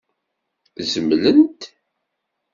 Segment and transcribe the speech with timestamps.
[0.91, 1.61] Zemlent?